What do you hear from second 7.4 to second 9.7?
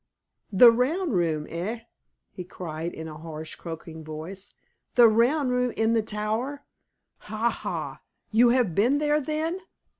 ha! you have been there, then?